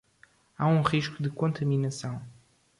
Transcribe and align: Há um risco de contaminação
Há 0.57 0.65
um 0.67 0.81
risco 0.81 1.21
de 1.21 1.29
contaminação 1.29 2.23